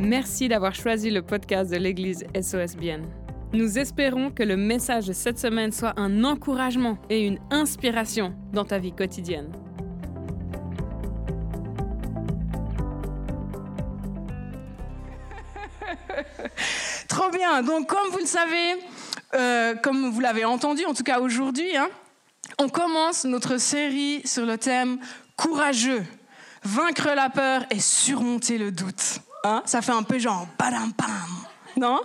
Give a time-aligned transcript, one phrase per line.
[0.00, 3.02] Merci d'avoir choisi le podcast de l'Église SOSBN.
[3.52, 8.64] Nous espérons que le message de cette semaine soit un encouragement et une inspiration dans
[8.64, 9.52] ta vie quotidienne.
[17.08, 17.62] Trop bien.
[17.62, 18.76] Donc, comme vous le savez,
[19.34, 21.90] euh, comme vous l'avez entendu, en tout cas aujourd'hui, hein,
[22.58, 24.98] on commence notre série sur le thème
[25.36, 26.04] courageux,
[26.64, 29.20] vaincre la peur et surmonter le doute.
[29.44, 29.62] Hein?
[29.64, 31.08] Ça fait un peu genre badam pam.
[31.76, 32.00] Non?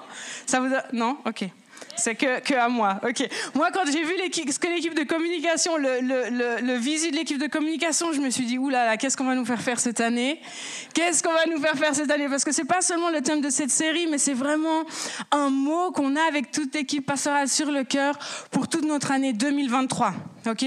[0.45, 1.17] Ça vous Non?
[1.25, 1.49] Ok.
[1.97, 2.99] C'est que, que, à moi.
[3.07, 3.27] Ok.
[3.53, 4.13] Moi, quand j'ai vu
[4.51, 8.45] ce que l'équipe de communication, le, le, visite de l'équipe de communication, je me suis
[8.45, 10.41] dit, oulala, qu'est-ce qu'on va nous faire faire cette année?
[10.93, 12.27] Qu'est-ce qu'on va nous faire faire cette année?
[12.27, 14.83] Parce que c'est pas seulement le thème de cette série, mais c'est vraiment
[15.31, 18.17] un mot qu'on a avec toute l'équipe pastorale sur le cœur
[18.51, 20.13] pour toute notre année 2023.
[20.47, 20.65] Ok?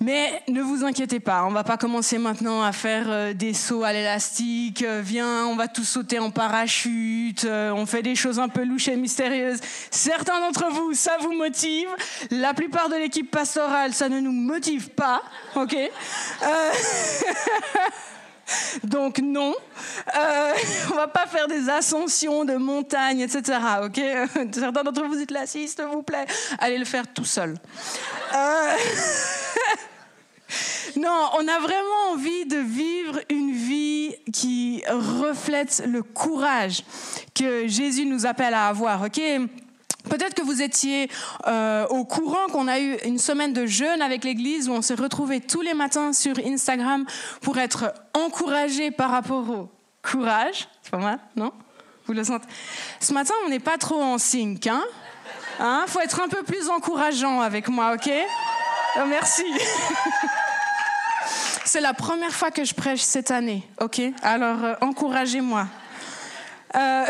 [0.00, 3.84] Mais ne vous inquiétez pas, on va pas commencer maintenant à faire euh, des sauts
[3.84, 4.82] à l'élastique.
[4.82, 7.44] Euh, viens, on va tous sauter en parachute.
[7.44, 9.60] Euh, on fait des choses un peu louches et mystérieuses.
[9.90, 11.88] Certains d'entre vous, ça vous motive.
[12.30, 15.22] La plupart de l'équipe pastorale, ça ne nous motive pas.
[15.54, 15.74] Ok?
[18.84, 19.54] Donc non,
[20.16, 20.52] euh,
[20.92, 23.58] on va pas faire des ascensions de montagnes, etc.
[24.52, 26.26] Certains d'entre vous dites là, s'il vous plaît,
[26.58, 27.56] allez le faire tout seul.
[28.34, 28.76] Euh...
[30.96, 36.84] Non, on a vraiment envie de vivre une vie qui reflète le courage
[37.34, 39.20] que Jésus nous appelle à avoir, ok?
[40.08, 41.08] Peut-être que vous étiez
[41.46, 44.94] euh, au courant qu'on a eu une semaine de jeûne avec l'Église où on s'est
[44.94, 47.06] retrouvés tous les matins sur Instagram
[47.40, 49.70] pour être encouragés par rapport au
[50.02, 50.68] courage.
[50.82, 51.52] C'est pas mal, non?
[52.06, 52.46] Vous le sentez?
[53.00, 54.82] Ce matin, on n'est pas trop en sync, hein?
[55.58, 55.84] Hein?
[55.86, 58.10] Faut être un peu plus encourageant avec moi, ok?
[58.96, 59.44] Oh, Merci.
[61.64, 64.02] C'est la première fois que je prêche cette année, ok?
[64.22, 65.66] Alors, euh, encouragez-moi.
[66.74, 67.04] Euh,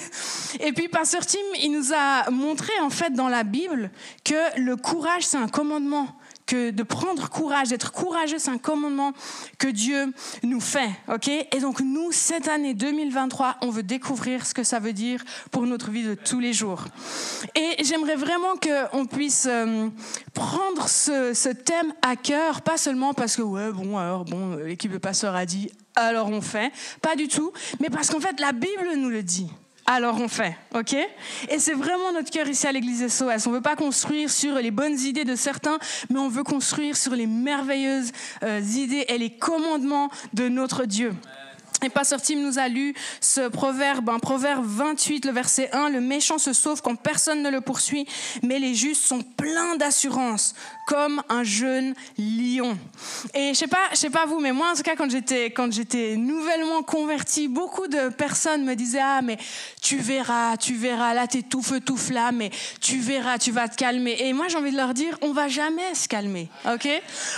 [0.60, 3.90] et puis, Pasteur Tim, il nous a montré, en fait, dans la Bible,
[4.24, 6.08] que le courage, c'est un commandement
[6.50, 9.12] que de prendre courage, d'être courageux, c'est un commandement
[9.58, 10.12] que Dieu
[10.42, 10.90] nous fait.
[11.06, 11.28] ok?
[11.28, 15.22] Et donc nous, cette année 2023, on veut découvrir ce que ça veut dire
[15.52, 16.86] pour notre vie de tous les jours.
[17.54, 19.88] Et j'aimerais vraiment qu'on puisse euh,
[20.34, 24.90] prendre ce, ce, thème à cœur, pas seulement parce que, ouais, bon, alors, bon, l'équipe
[24.90, 26.72] de passeurs a dit, alors on fait.
[27.02, 29.50] Pas du tout, mais parce qu'en fait, la Bible nous le dit
[29.86, 30.94] alors on fait, ok?
[31.48, 33.46] Et c'est vraiment notre cœur ici à l'Église SOS.
[33.46, 35.80] On ne veut pas construire sur les bonnes idées de certains,
[36.10, 38.12] mais on veut construire sur les merveilleuses
[38.44, 41.12] euh, idées et les commandements de notre Dieu.
[41.82, 46.00] Et Pasteur Tim nous a lu ce proverbe, un proverbe 28, le verset 1, le
[46.00, 48.06] méchant se sauve quand personne ne le poursuit,
[48.42, 50.54] mais les justes sont pleins d'assurance,
[50.86, 52.76] comme un jeune lion.
[53.34, 55.46] Et je sais pas, je sais pas vous, mais moi en tout cas quand j'étais
[55.46, 59.38] quand j'étais nouvellement converti, beaucoup de personnes me disaient ah mais
[59.80, 63.68] tu verras, tu verras, là t'es tout feu tout flamme, mais tu verras, tu vas
[63.68, 64.16] te calmer.
[64.18, 66.88] Et moi j'ai envie de leur dire on va jamais se calmer, ok?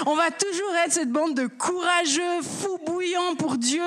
[0.06, 3.82] On va toujours être cette bande de courageux, fous bouillants pour Dieu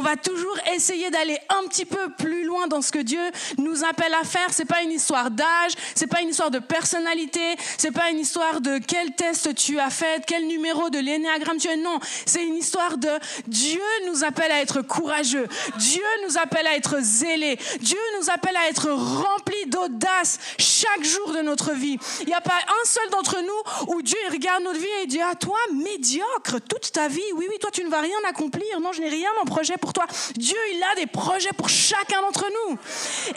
[0.00, 3.20] va toujours essayer d'aller un petit peu plus loin dans ce que Dieu
[3.58, 4.48] nous appelle à faire.
[4.50, 8.60] C'est pas une histoire d'âge, c'est pas une histoire de personnalité, c'est pas une histoire
[8.60, 11.76] de quel test tu as fait, quel numéro de l'énéagramme tu es.
[11.76, 13.10] Non, c'est une histoire de
[13.46, 15.46] Dieu nous appelle à être courageux.
[15.78, 17.58] Dieu nous appelle à être zélé.
[17.80, 21.98] Dieu nous appelle à être rempli d'audace chaque jour de notre vie.
[22.20, 25.20] Il n'y a pas un seul d'entre nous où Dieu regarde notre vie et dit
[25.20, 27.20] à ah, toi médiocre toute ta vie.
[27.34, 28.80] Oui oui, toi tu ne vas rien accomplir.
[28.80, 30.06] Non, je n'ai rien en projet pour toi.
[30.36, 32.78] Dieu, il a des projets pour chacun d'entre nous.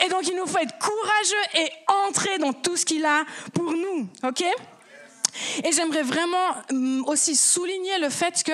[0.04, 1.70] Et donc, il nous faut être courageux et
[2.08, 4.08] entrer dans tout ce qu'il a pour nous.
[4.24, 4.44] OK?
[5.64, 6.36] Et j'aimerais vraiment
[6.70, 8.52] hum, aussi souligner le fait que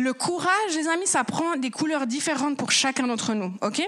[0.00, 3.52] le courage, les amis, ça prend des couleurs différentes pour chacun d'entre nous.
[3.62, 3.82] Ok?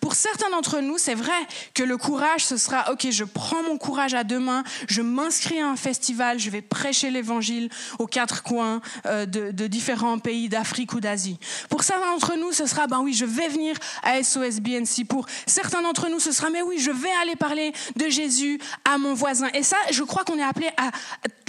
[0.00, 1.32] Pour certains d'entre nous, c'est vrai
[1.74, 5.60] que le courage, ce sera ok, je prends mon courage à deux mains, je m'inscris
[5.60, 10.48] à un festival, je vais prêcher l'évangile aux quatre coins euh, de, de, différents pays
[10.48, 11.38] d'Afrique ou d'Asie.
[11.68, 15.06] Pour certains d'entre nous, ce sera ben oui, je vais venir à SOS BNC.
[15.08, 18.98] Pour certains d'entre nous, ce sera mais oui, je vais aller parler de Jésus à
[18.98, 19.48] mon voisin.
[19.54, 20.90] Et ça, je crois qu'on est appelé à,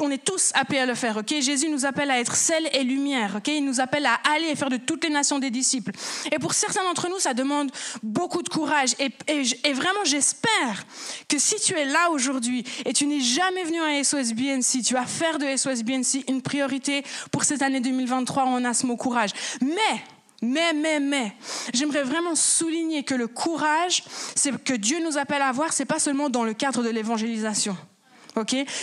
[0.02, 1.18] on est tous appelés à le faire.
[1.18, 3.36] Ok, Jésus nous appelle à être sel et lumière.
[3.38, 5.92] Ok, il nous appelle à aller et faire de toutes les nations des disciples.
[6.32, 7.72] Et pour certains d'entre nous, ça demande
[8.04, 8.96] beaucoup de courage.
[9.00, 10.86] Et, vraiment, j'espère
[11.28, 14.94] que si tu es là aujourd'hui et tu n'es jamais venu à SOS BNC, tu
[14.94, 18.46] vas faire de SOS BNC une priorité pour cette année 2023.
[18.48, 19.32] On a ce mot courage.
[19.62, 20.02] Mais
[20.42, 21.34] mais, mais, mais,
[21.74, 24.04] j'aimerais vraiment souligner que le courage,
[24.36, 27.76] c'est que Dieu nous appelle à avoir, c'est pas seulement dans le cadre de l'évangélisation.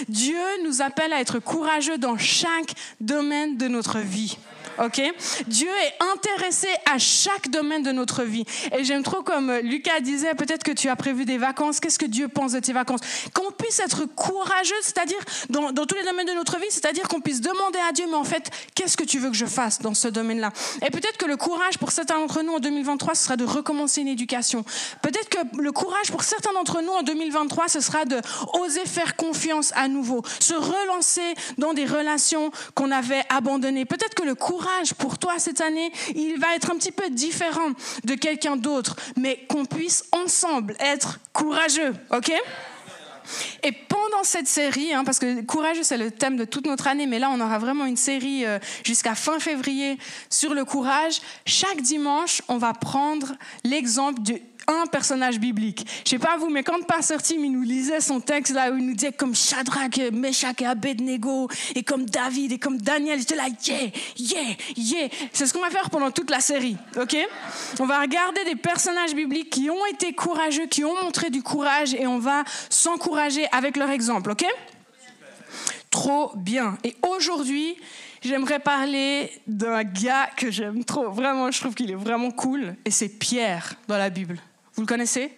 [0.08, 4.36] Dieu nous appelle à être courageux dans chaque domaine de notre vie.
[4.78, 5.02] Ok?
[5.46, 8.44] Dieu est intéressé à chaque domaine de notre vie.
[8.76, 12.06] Et j'aime trop comme Lucas disait, peut-être que tu as prévu des vacances, qu'est-ce que
[12.06, 13.00] Dieu pense de tes vacances?
[13.32, 15.18] Qu'on puisse être courageux, c'est-à-dire
[15.50, 18.16] dans, dans, tous les domaines de notre vie, c'est-à-dire qu'on puisse demander à Dieu, mais
[18.16, 20.52] en fait, qu'est-ce que tu veux que je fasse dans ce domaine-là?
[20.84, 24.00] Et peut-être que le courage pour certains d'entre nous en 2023, ce sera de recommencer
[24.00, 24.64] une éducation.
[25.02, 28.20] Peut-être que le courage pour certains d'entre nous en 2023, ce sera de
[28.54, 33.84] oser faire confiance à nouveau, se relancer dans des relations qu'on avait abandonnées.
[33.84, 34.63] Peut-être que le courage
[34.96, 37.70] pour toi cette année, il va être un petit peu différent
[38.04, 42.32] de quelqu'un d'autre, mais qu'on puisse ensemble être courageux, ok?
[43.62, 47.06] Et pendant cette série, hein, parce que courageux c'est le thème de toute notre année,
[47.06, 51.20] mais là on aura vraiment une série euh, jusqu'à fin février sur le courage.
[51.46, 53.32] Chaque dimanche, on va prendre
[53.64, 55.86] l'exemple du un personnage biblique.
[56.04, 58.76] Je sais pas vous, mais quand Pasteur Tim il nous lisait son texte là où
[58.76, 63.36] il nous disait comme Shadrach, Meshach et Abednego et comme David et comme Daniel, j'étais
[63.36, 64.40] là yeah, yeah,
[64.76, 65.08] yeah.
[65.32, 67.16] C'est ce qu'on va faire pendant toute la série, ok?
[67.80, 71.94] On va regarder des personnages bibliques qui ont été courageux, qui ont montré du courage
[71.94, 74.44] et on va s'encourager avec leur exemple, ok?
[75.90, 76.76] Trop bien.
[76.82, 77.76] Et aujourd'hui,
[78.22, 81.10] j'aimerais parler d'un gars que j'aime trop.
[81.10, 82.74] Vraiment, je trouve qu'il est vraiment cool.
[82.84, 84.40] Et c'est Pierre dans la Bible.
[84.74, 85.32] Vous le connaissez?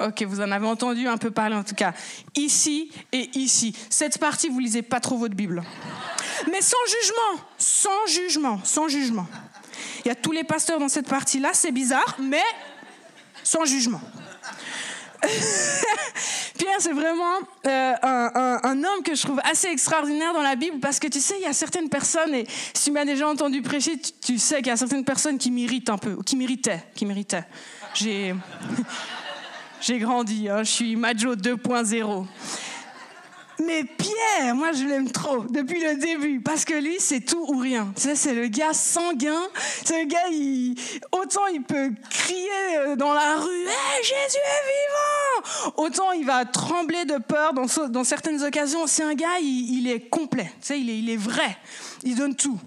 [0.00, 1.92] Ok, vous en avez entendu un peu parler en tout cas.
[2.36, 3.76] Ici et ici.
[3.90, 5.62] Cette partie, vous lisez pas trop votre Bible.
[6.50, 9.26] Mais sans jugement, sans jugement, sans jugement.
[10.04, 12.42] Il y a tous les pasteurs dans cette partie-là, c'est bizarre, mais
[13.42, 14.00] sans jugement.
[16.58, 20.98] Pierre, c'est vraiment euh, un, homme que je trouve assez extraordinaire dans la Bible parce
[20.98, 23.98] que tu sais, il y a certaines personnes, et si tu m'as déjà entendu prêcher,
[23.98, 27.06] tu, sais qu'il y a certaines personnes qui m'irritent un peu, ou qui m'irritaient, qui
[27.06, 27.44] m'irritaient.
[27.94, 28.34] J'ai,
[29.80, 32.26] j'ai grandi, hein, je suis Majo 2.0.
[33.66, 37.58] Mais Pierre, moi je l'aime trop depuis le début parce que lui c'est tout ou
[37.58, 37.92] rien.
[37.94, 39.42] Tu sais, c'est le gars sanguin.
[39.84, 40.74] C'est le gars, il,
[41.12, 42.48] autant il peut crier
[42.78, 43.66] euh, dans la rue
[44.02, 48.86] Jésus est vivant Autant il va trembler de peur dans, dans certaines occasions.
[48.86, 50.50] C'est un gars, il, est complet.
[50.60, 51.56] Tu sais, il il est vrai.
[52.02, 52.58] Il donne tout.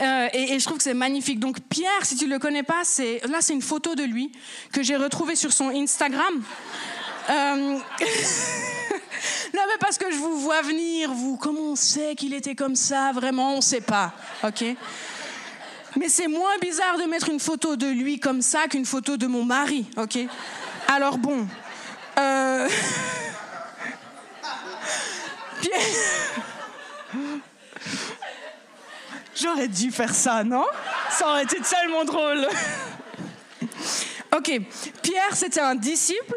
[0.00, 1.38] Euh, et, je trouve que c'est magnifique.
[1.38, 4.32] Donc Pierre, si tu ne le connais pas, c'est là c'est une photo de lui
[4.72, 6.42] que j'ai retrouvée sur son Instagram.
[7.30, 7.54] Euh,
[9.54, 12.76] non mais parce que je vous vois venir, vous, comment on sait qu'il était comme
[12.76, 13.12] ça?
[13.12, 14.64] Vraiment, on ne sait pas, ok?
[15.96, 19.26] Mais c'est moins bizarre de mettre une photo de lui comme ça qu'une photo de
[19.26, 20.18] mon mari, ok?
[20.88, 21.46] Alors bon,
[22.18, 22.68] euh...
[25.60, 26.51] Pierre...
[29.34, 30.66] J'aurais dû faire ça, non?
[31.10, 32.46] Ça aurait été tellement drôle.
[34.36, 34.60] ok,
[35.02, 36.34] Pierre, c'était un disciple.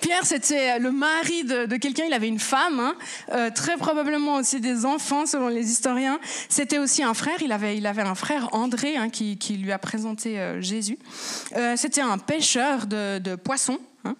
[0.00, 2.94] Pierre, c'était le mari de, quelqu'un, il avait une femme, hein.
[3.32, 6.20] euh, très probablement aussi des enfants selon les historiens.
[6.48, 9.78] C'était aussi un frère, il avait, il avait un frère André hein, qui, lui a
[9.78, 10.98] présenté euh, Jésus.
[11.56, 13.78] Euh, c'était un pêcheur de, poissons.
[14.04, 14.14] Hein.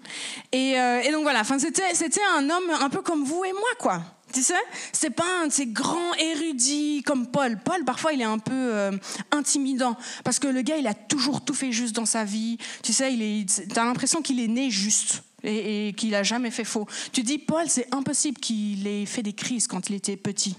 [0.53, 4.03] Et, et, donc voilà, c'était un homme un peu comme vous et moi, quoi.
[4.33, 4.55] Tu sais,
[4.93, 7.59] c'est pas un de ces grands érudits comme Paul.
[7.65, 8.93] Paul, parfois, il est un peu euh,
[9.31, 12.59] intimidant parce que le gars, il a toujours tout fait juste dans sa vie.
[12.83, 16.65] Tu sais, il est, t'as l'impression qu'il est né juste et, qu'il a jamais fait
[16.65, 16.87] faux.
[17.13, 20.57] Tu dis, Paul, c'est impossible qu'il ait fait des crises quand il était petit.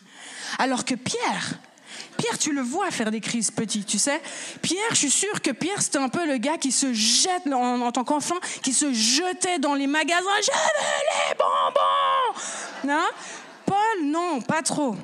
[0.58, 1.60] Alors que Pierre,
[2.18, 4.22] Pierre, tu le vois faire des crises petit, tu sais.
[4.62, 7.82] Pierre, je suis sûre que Pierre, c'était un peu le gars qui se jette en,
[7.82, 10.20] en tant qu'enfant, qui se jetait dans les magasins.
[10.42, 12.94] Je veux les bonbons!
[12.94, 13.08] Non?
[13.70, 14.96] Paul, non, pas trop.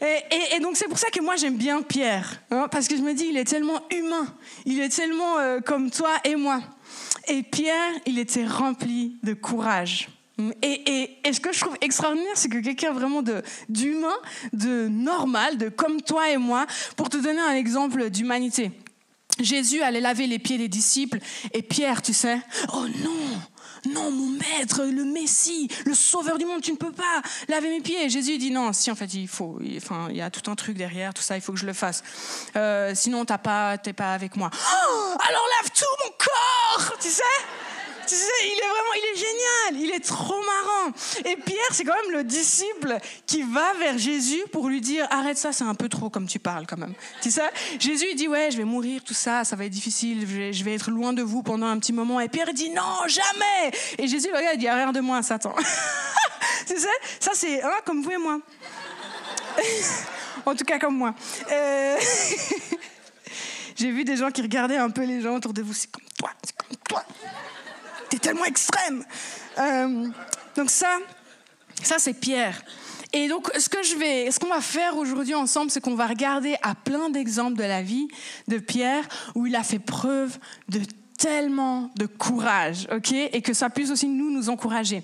[0.00, 3.12] Et, donc c'est pour ça que moi j'aime bien Pierre, hein, parce que je me
[3.12, 4.26] dis il est tellement humain,
[4.64, 6.62] il est tellement euh, comme toi et moi.
[7.28, 10.08] Et Pierre, il était rempli de courage.
[10.62, 13.22] Et, et, ce que je trouve extraordinaire, c'est que quelqu'un vraiment
[13.68, 14.16] d'humain,
[14.52, 18.70] de normal, de comme toi et moi, pour te donner un exemple d'humanité.
[19.40, 21.18] Jésus allait laver les pieds des disciples
[21.52, 22.38] et Pierre, tu sais,
[22.74, 23.40] oh non,
[23.86, 27.80] non, mon maître, le Messie, le sauveur du monde, tu ne peux pas laver mes
[27.80, 28.08] pieds.
[28.08, 30.76] Jésus dit non, si en fait il faut, enfin il y a tout un truc
[30.76, 32.02] derrière, tout ça, il faut que je le fasse.
[32.56, 34.50] Euh, sinon t'as pas, t'es pas avec moi.
[34.52, 37.22] Oh, alors lave tout mon corps, tu sais,
[38.12, 40.92] il est vraiment, il est génial, il est trop marrant.
[41.24, 45.38] Et Pierre, c'est quand même le disciple qui va vers Jésus pour lui dire arrête
[45.38, 46.94] ça, c'est un peu trop comme tu parles quand même.
[47.22, 47.42] Tu sais,
[47.78, 50.74] Jésus il dit ouais, je vais mourir, tout ça, ça va être difficile, je vais,
[50.74, 52.20] être loin de vous pendant un petit moment.
[52.20, 53.76] Et Pierre dit non, jamais.
[53.98, 55.54] Et Jésus regarde, il dit arrière de moi, Satan.
[56.66, 56.88] tu sais,
[57.20, 58.40] ça c'est hein, comme vous et moi.
[60.46, 61.14] en tout cas comme moi.
[61.50, 61.96] Euh,
[63.76, 66.04] j'ai vu des gens qui regardaient un peu les gens autour de vous, c'est comme
[66.18, 67.04] toi, c'est comme toi
[68.20, 69.04] tellement extrême.
[69.58, 70.08] Euh,
[70.56, 70.98] donc ça,
[71.82, 72.62] ça c'est Pierre.
[73.12, 76.06] Et donc, ce que je vais, ce qu'on va faire aujourd'hui ensemble, c'est qu'on va
[76.06, 78.08] regarder à plein d'exemples de la vie
[78.48, 80.80] de Pierre où il a fait preuve de
[81.16, 85.02] tellement de courage, ok Et que ça puisse aussi nous nous encourager.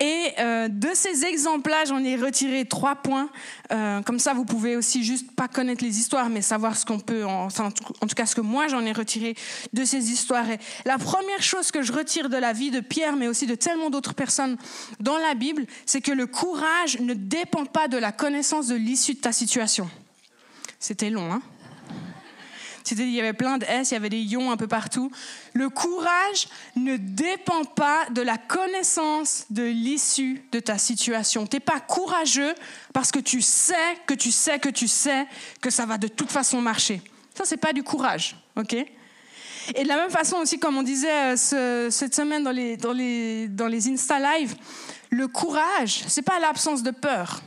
[0.00, 3.28] Et euh, de ces exemples-là, j'en ai retiré trois points.
[3.72, 6.98] Euh, comme ça, vous pouvez aussi juste pas connaître les histoires, mais savoir ce qu'on
[6.98, 9.34] peut, en, en, tout cas ce que moi j'en ai retiré
[9.72, 10.46] de ces histoires.
[10.84, 13.90] La première chose que je retire de la vie de Pierre, mais aussi de tellement
[13.90, 14.56] d'autres personnes
[15.00, 19.14] dans la Bible, c'est que le courage ne dépend pas de la connaissance de l'issue
[19.14, 19.88] de ta situation.
[20.78, 21.40] C'était long, hein?
[22.90, 25.10] Il y avait plein de S, il y avait des ions un peu partout.
[25.52, 31.46] Le courage ne dépend pas de la connaissance de l'issue de ta situation.
[31.46, 32.54] Tu n'es pas courageux
[32.92, 33.74] parce que tu sais
[34.06, 35.26] que tu sais que tu sais
[35.60, 37.00] que ça va de toute façon marcher.
[37.34, 38.74] Ça, c'est pas du courage, ok?
[39.74, 42.92] Et de la même façon aussi, comme on disait euh, cette semaine dans les, dans
[42.92, 44.54] les, dans les Insta Live,
[45.10, 47.40] le courage, c'est pas l'absence de peur.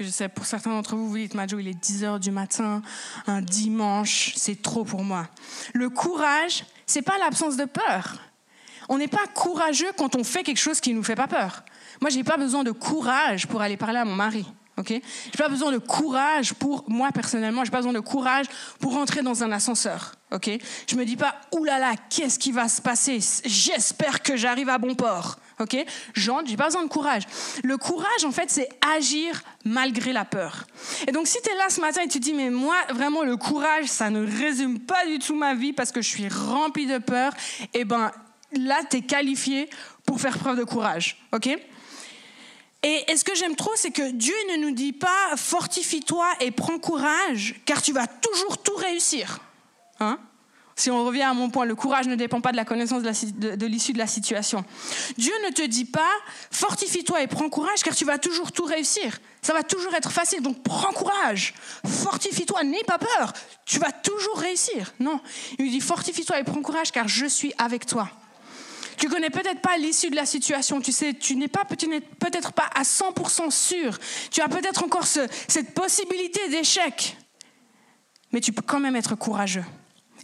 [0.00, 2.82] Je sais, pour certains d'entre vous, vous dites, Majo, il est 10 heures du matin,
[3.26, 5.28] un dimanche, c'est trop pour moi.
[5.74, 8.18] Le courage, c'est pas l'absence de peur.
[8.88, 11.62] On n'est pas courageux quand on fait quelque chose qui ne nous fait pas peur.
[12.00, 14.46] Moi, je n'ai pas besoin de courage pour aller parler à mon mari.
[14.78, 14.88] Ok?
[14.88, 17.64] J'ai pas besoin de courage pour moi personnellement.
[17.64, 18.46] J'ai pas besoin de courage
[18.80, 20.14] pour rentrer dans un ascenseur.
[20.32, 20.50] Ok?
[20.86, 23.20] Je me dis pas oulala, qu'est-ce qui va se passer?
[23.44, 25.36] J'espère que j'arrive à bon port.
[25.60, 25.76] Ok?
[26.14, 27.22] J'entre, j'ai pas besoin de courage.
[27.62, 30.66] Le courage, en fait, c'est agir malgré la peur.
[31.06, 33.22] Et donc, si tu es là ce matin et tu te dis, mais moi, vraiment,
[33.22, 36.86] le courage, ça ne résume pas du tout ma vie parce que je suis rempli
[36.86, 37.32] de peur,
[37.74, 38.10] eh ben
[38.52, 39.68] là, tu es qualifié
[40.06, 41.16] pour faire preuve de courage.
[41.32, 41.48] Ok?
[42.84, 46.78] Et, ce que j'aime trop, c'est que Dieu ne nous dit pas fortifie-toi et prends
[46.78, 49.38] courage, car tu vas toujours tout réussir.
[50.00, 50.18] Hein?
[50.76, 53.66] Si on revient à mon point, le courage ne dépend pas de la connaissance de
[53.66, 54.64] l'issue de, la situation.
[55.18, 56.12] Dieu ne te dit pas
[56.50, 59.18] fortifie-toi et prends courage, car tu vas toujours tout réussir.
[59.42, 61.54] Ça va toujours être facile, donc prends courage.
[61.84, 63.32] Fortifie-toi, n'aie pas peur.
[63.66, 64.92] Tu vas toujours réussir.
[65.00, 65.20] Non,
[65.58, 68.08] il lui dit fortifie-toi et prends courage, car je suis avec toi.
[68.96, 70.80] Tu connais peut-être pas l'issue de la situation.
[70.80, 73.98] Tu sais, tu n'es pas, peut-être pas à 100% sûr.
[74.30, 77.16] Tu as peut-être encore cette possibilité d'échec.
[78.30, 79.64] Mais tu peux quand même être courageux.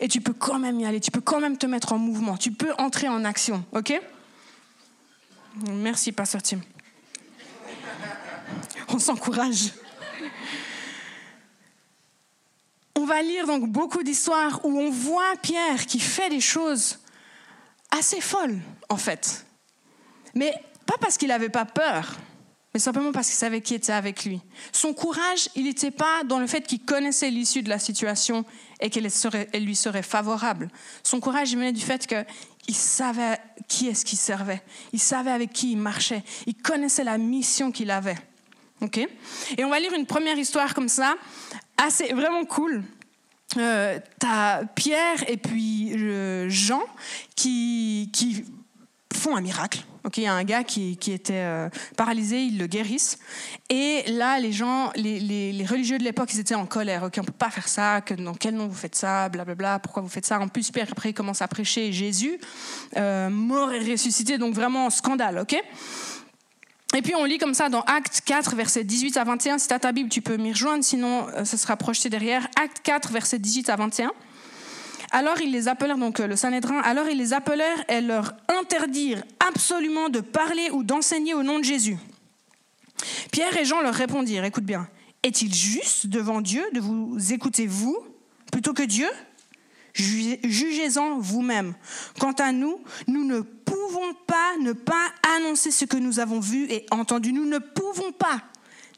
[0.00, 1.00] Et tu peux quand même y aller.
[1.00, 2.36] Tu peux quand même te mettre en mouvement.
[2.36, 3.64] Tu peux entrer en action.
[3.72, 4.00] OK?
[5.72, 6.60] Merci, Pasteur Tim.
[8.88, 9.72] On s'encourage.
[12.94, 16.98] On va lire donc beaucoup d'histoires où on voit Pierre qui fait des choses
[17.90, 19.46] assez folle, en fait.
[20.34, 20.52] Mais
[20.84, 22.16] pas parce qu'il n'avait pas peur,
[22.78, 24.40] mais simplement parce qu'il savait qui était avec lui.
[24.70, 28.44] Son courage, il n'était pas dans le fait qu'il connaissait l'issue de la situation
[28.80, 30.68] et qu'elle lui serait favorable.
[31.02, 34.62] Son courage, il venait du fait qu'il savait qui est-ce qu'il servait.
[34.92, 36.22] Il savait avec qui il marchait.
[36.46, 38.18] Il connaissait la mission qu'il avait.
[38.80, 38.98] OK?
[39.56, 41.16] Et on va lire une première histoire comme ça,
[41.78, 42.84] assez vraiment cool
[43.56, 46.82] euh, tu as Pierre et puis euh, Jean
[47.34, 48.44] qui, qui
[49.18, 49.80] font un miracle.
[50.16, 53.18] Il y a un gars qui, était euh, paralysé, ils le guérissent.
[53.68, 57.04] Et là, les gens, les, religieux de l'époque, ils étaient en colère.
[57.04, 59.80] Ok, on ne peut pas faire ça, que, dans quel nom vous faites ça, blablabla,
[59.80, 60.40] pourquoi vous faites ça?
[60.40, 62.38] En plus, Pierre, après, il commence à prêcher Jésus,
[62.96, 65.44] euh, mort et ressuscité, donc vraiment scandale.
[66.94, 69.58] et puis on lit comme ça dans Acte 4, versets 18 à 21.
[69.58, 72.48] Si tu as ta Bible, tu peux m'y rejoindre, sinon euh, ça sera projeté derrière.
[72.56, 74.10] Acte 4, versets 18 à 21.
[75.10, 79.22] Alors ils les appelèrent, donc euh, le Sanhédrin, alors ils les appelèrent et leur interdirent
[79.48, 81.96] absolument de parler ou d'enseigner au nom de Jésus.
[83.32, 84.88] Pierre et Jean leur répondirent, écoute bien,
[85.22, 87.96] est-il juste devant Dieu de vous écouter vous
[88.52, 89.08] plutôt que Dieu?
[89.94, 91.74] Jugez-en vous-même.
[92.20, 96.70] Quant à nous, nous ne pouvons pas ne pas annoncer ce que nous avons vu
[96.70, 97.32] et entendu.
[97.32, 98.42] Nous ne pouvons pas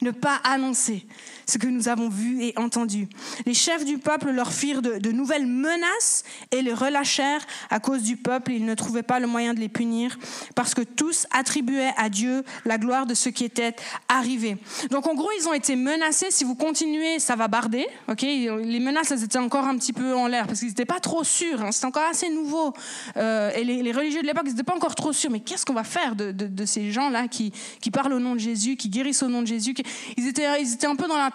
[0.03, 1.07] ne pas annoncer
[1.47, 3.09] ce que nous avons vu et entendu.
[3.45, 8.17] Les chefs du peuple leur firent de, nouvelles menaces et les relâchèrent à cause du
[8.17, 8.53] peuple.
[8.53, 10.19] Ils ne trouvaient pas le moyen de les punir
[10.55, 13.75] parce que tous attribuaient à Dieu la gloire de ce qui était
[14.09, 14.57] arrivé.
[14.91, 16.31] Donc en gros, ils ont été menacés.
[16.31, 17.87] Si vous continuez, ça va barder.
[18.09, 21.01] Ok, les menaces, elles étaient encore un petit peu en l'air parce qu'ils n'étaient pas
[21.01, 21.63] trop sûrs.
[21.63, 21.73] Hein.
[21.73, 22.73] C'était encore assez nouveau.
[23.17, 25.31] Euh, et les, religieux de l'époque, ils n'étaient pas encore trop sûrs.
[25.31, 27.53] Mais qu'est-ce qu'on va faire de, ces gens-là qui
[27.93, 29.75] parlent au nom de Jésus, qui guérissent au nom de Jésus
[30.17, 31.31] ils, étaient, ils étaient un peu dans la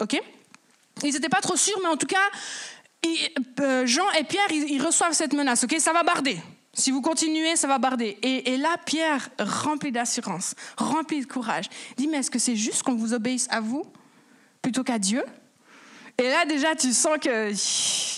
[0.00, 0.20] ok?
[1.02, 2.16] Ils n'étaient pas trop sûrs, mais en tout cas,
[3.60, 5.74] euh, Jean et Pierre, ils, reçoivent cette menace, ok?
[5.78, 6.38] Ça va barder.
[6.74, 8.18] Si vous continuez, ça va barder.
[8.22, 12.94] Et, là, Pierre, rempli d'assurance, rempli de courage, dit, mais est-ce que c'est juste qu'on
[12.94, 13.84] vous obéisse à vous
[14.62, 15.22] plutôt qu'à Dieu?
[16.18, 17.52] Et là, déjà, tu sens que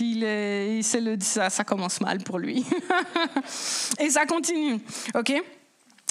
[0.01, 2.65] il est, le, ça, commence mal pour lui.
[3.99, 4.79] et ça continue,
[5.15, 5.33] ok?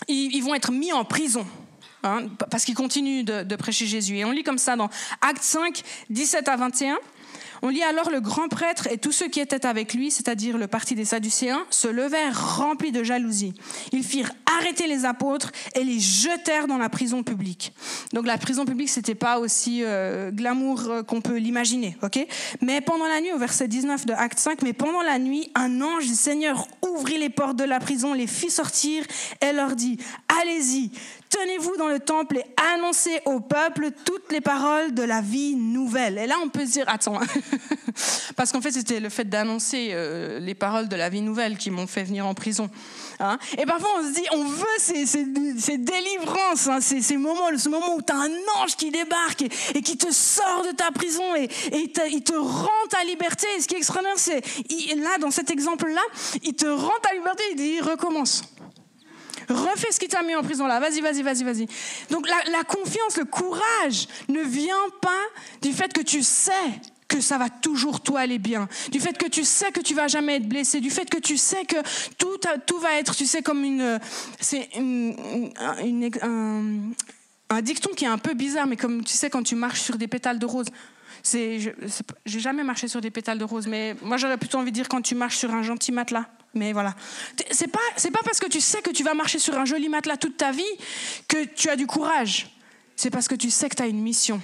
[0.07, 1.45] Ils vont être mis en prison.
[2.03, 4.17] Hein, parce qu'il continue de, prêcher Jésus.
[4.17, 4.89] Et on lit comme ça dans
[5.21, 6.97] Acte 5, 17 à 21.
[7.65, 10.67] On lit alors le grand prêtre et tous ceux qui étaient avec lui, c'est-à-dire le
[10.67, 13.53] parti des Sadducéens, se levèrent remplis de jalousie.
[13.93, 17.71] Ils firent arrêter les apôtres et les jetèrent dans la prison publique.
[18.11, 22.27] Donc la prison publique, c'était pas aussi euh, glamour euh, qu'on peut l'imaginer, ok?
[22.59, 25.81] Mais pendant la nuit, au verset 19 de Acte 5, mais pendant la nuit, un
[25.81, 29.05] ange du Seigneur ouvrit les portes de la prison, les fit sortir
[29.39, 29.97] et leur dit
[30.41, 30.91] Allez-y,
[31.29, 36.17] tenez-vous dans le temple et annoncez au peuple toutes les paroles de la vie nouvelle.
[36.17, 37.19] Et là, on peut se dire, attends,
[38.35, 41.69] parce qu'en fait, c'était le fait d'annoncer euh, les paroles de la vie nouvelle qui
[41.71, 42.69] m'ont fait venir en prison.
[43.19, 43.37] Hein.
[43.57, 45.25] Et parfois, on se dit, on veut ces, ces,
[45.77, 49.43] délivrances, hein, ces, moments, ce moment où tu as un ange qui débarque
[49.75, 53.47] et, qui te sort de ta prison et, et il te rend ta liberté.
[53.57, 54.41] Et ce qui est extraordinaire, c'est,
[54.95, 56.01] là, dans cet exemple-là,
[56.43, 58.43] il te rend ta liberté, il dit, recommence.
[59.49, 60.79] Refais ce qui t'a mis en prison là.
[60.79, 61.67] Vas-y, vas-y, vas-y, vas-y.
[62.09, 65.11] Donc la, confiance, le courage ne vient pas
[65.61, 66.51] du fait que tu sais
[67.07, 70.07] que ça va toujours tout aller bien, du fait que tu sais que tu vas
[70.07, 71.75] jamais être blessé, du fait que tu sais que
[72.17, 72.39] tout,
[72.79, 73.99] va être, tu sais, comme une,
[74.39, 76.01] c'est un,
[77.61, 80.07] dicton qui est un peu bizarre, mais comme tu sais quand tu marches sur des
[80.07, 80.65] pétales de rose.
[81.23, 81.75] J'ai
[82.25, 85.01] jamais marché sur des pétales de rose, mais moi j'aurais plutôt envie de dire quand
[85.01, 86.25] tu marches sur un gentil matelas.
[86.53, 86.95] Mais voilà,
[87.51, 89.89] c'est pas c'est pas parce que tu sais que tu vas marcher sur un joli
[89.89, 90.63] matelas toute ta vie
[91.27, 92.55] que tu as du courage.
[92.95, 94.39] C'est parce que tu sais que tu as une mission.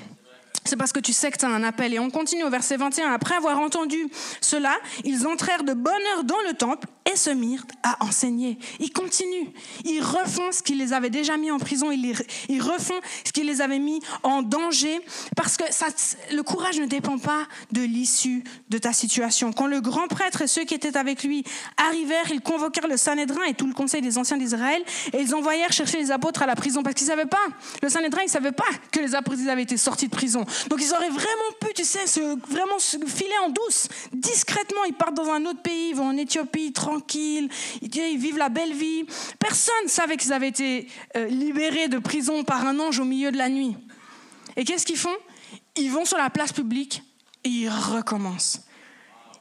[0.69, 1.95] C'est parce que tu sais que tu as un appel.
[1.95, 3.11] Et on continue au verset 21.
[3.11, 4.07] Après avoir entendu
[4.39, 8.59] cela, ils entrèrent de bonne heure dans le temple et se mirent à enseigner.
[8.79, 9.49] Ils continuent.
[9.85, 11.91] Ils refont ce qui les avait déjà mis en prison.
[11.91, 14.99] Ils, refont ce qui les avait mis en danger.
[15.35, 15.63] Parce que
[16.35, 19.51] le courage ne dépend pas de l'issue de ta situation.
[19.51, 21.43] Quand le grand prêtre et ceux qui étaient avec lui
[21.77, 25.71] arrivèrent, ils convoquèrent le Sanhédrin et tout le conseil des anciens d'Israël et ils envoyèrent
[25.71, 27.37] chercher les apôtres à la prison parce qu'ils ne savaient pas.
[27.81, 30.38] Le Sanhédrin, ils ne savaient pas que les apôtres avaient été sortis de prison.
[30.69, 32.19] Donc ils auraient vraiment pu, tu sais, se,
[32.51, 34.83] vraiment filer en douce, discrètement.
[34.85, 37.49] Ils partent dans un autre pays, ils vont en Éthiopie, tranquille,
[37.81, 39.05] ils, vivent la belle vie.
[39.39, 43.31] Personne ne savait qu'ils avaient été euh, libérés de prison par un ange au milieu
[43.31, 43.75] de la nuit.
[44.55, 45.15] Et qu'est-ce qu'ils font?
[45.75, 47.03] Ils vont sur la place publique
[47.43, 48.61] et ils recommencent.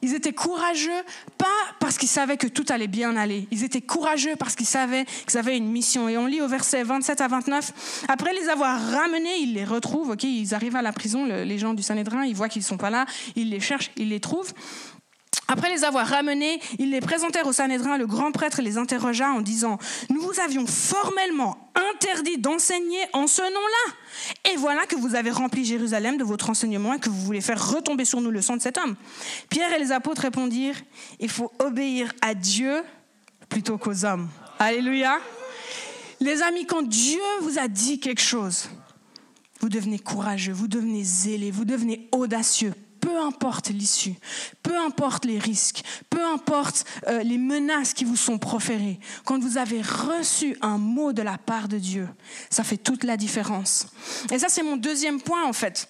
[0.01, 1.03] Ils étaient courageux,
[1.37, 1.47] pas
[1.79, 3.47] parce qu'ils savaient que tout allait bien aller.
[3.51, 6.07] Ils étaient courageux parce qu'ils savaient qu'ils avaient une mission.
[6.09, 10.15] Et on lit au verset 27 à 29, après les avoir ramenés, ils les retrouvent.
[10.23, 12.89] Ils arrivent à la prison, les gens du Sanhédrin, ils voient qu'ils ne sont pas
[12.89, 14.53] là, ils les cherchent, ils les trouvent.
[15.51, 17.97] Après les avoir ramenés, ils les présentèrent au Sanhédrin.
[17.97, 19.79] Le grand prêtre les interrogea en disant
[20.11, 24.51] Nous vous avions formellement interdit d'enseigner en ce nom-là.
[24.51, 27.71] Et voilà que vous avez rempli Jérusalem de votre enseignement et que vous voulez faire
[27.71, 28.95] retomber sur nous le sang de cet homme.
[29.49, 30.77] Pierre et les apôtres répondirent
[31.19, 32.83] Il faut obéir à Dieu
[33.49, 34.29] plutôt qu'aux hommes.
[34.59, 35.17] Alléluia.
[36.19, 38.69] Les amis, quand Dieu vous a dit quelque chose,
[39.61, 42.73] vous devenez courageux, vous devenez zélé, vous devenez audacieux
[43.09, 44.13] peu importe l'issue,
[44.61, 49.57] peu importe les risques, peu importe euh, les menaces qui vous sont proférées, quand vous
[49.57, 52.07] avez reçu un mot de la part de Dieu,
[52.51, 53.87] ça fait toute la différence.
[54.31, 55.89] Et ça, c'est mon deuxième point, en fait.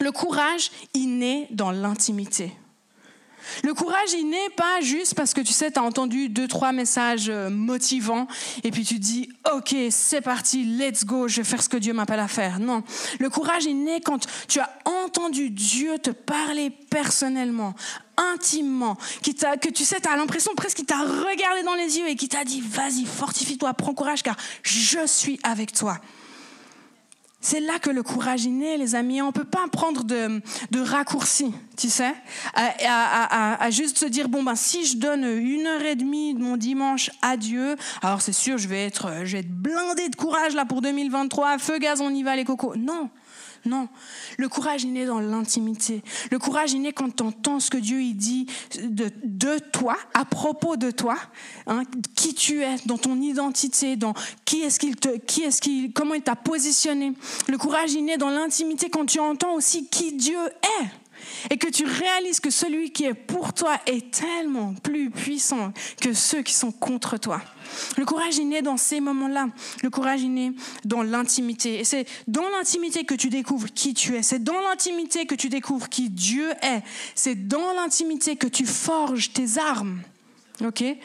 [0.00, 2.52] Le courage, il naît dans l'intimité.
[3.64, 6.72] Le courage, il n'est pas juste parce que tu sais, tu as entendu deux, trois
[6.72, 8.26] messages euh, motivants
[8.64, 11.92] et puis tu dis, OK, c'est parti, let's go, je vais faire ce que Dieu
[11.92, 12.58] m'appelle à faire.
[12.60, 12.82] Non.
[13.18, 17.74] Le courage, il naît quand tu as entendu Dieu te parler personnellement,
[18.16, 22.08] intimement, qui que tu sais, tu as l'impression presque qu'il t'a regardé dans les yeux
[22.08, 25.98] et qui t'a dit, vas-y, fortifie-toi, prends courage car je suis avec toi.
[27.40, 29.22] C'est là que le courage est né, les amis.
[29.22, 30.40] On ne peut pas prendre de,
[30.72, 32.12] de raccourcis, tu sais,
[32.54, 36.56] à, juste se dire, bon, ben, si je donne une heure et demie de mon
[36.56, 40.54] dimanche à Dieu, alors c'est sûr, je vais, être, je vais être blindé de courage
[40.54, 42.74] là pour 2023, feu gaz, on y va les cocos.
[42.76, 43.08] Non,
[43.64, 43.88] non.
[44.36, 46.02] Le courage, il naît dans l'intimité.
[46.30, 48.46] Le courage, il naît quand tu entends ce que Dieu il dit
[48.82, 51.16] de, toi, à propos de toi,
[51.66, 51.82] hein,
[52.14, 56.14] qui tu es, dans ton identité, dans qui est-ce qu'il te, qui est-ce qu'il, comment
[56.14, 57.12] il t'a positionné.
[57.48, 60.38] Le courage, il naît dans l'intimité quand tu entends aussi qui Dieu
[60.80, 60.86] est
[61.50, 66.12] et que tu réalises que celui qui est pour toi est tellement plus puissant que
[66.12, 67.40] ceux qui sont contre toi.
[67.96, 69.48] Le courage est né dans ces moments-là.
[69.82, 70.52] Le courage est né
[70.84, 71.80] dans l'intimité.
[71.80, 74.22] Et c'est dans l'intimité que tu découvres qui tu es.
[74.22, 76.82] C'est dans l'intimité que tu découvres qui Dieu est.
[77.14, 80.00] C'est dans l'intimité que tu forges tes armes.
[80.64, 80.82] OK?
[80.82, 80.98] Et